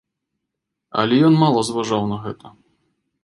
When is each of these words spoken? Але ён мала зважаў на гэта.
Але 1.01 1.19
ён 1.27 1.33
мала 1.43 1.59
зважаў 1.69 2.03
на 2.13 2.17
гэта. 2.23 2.47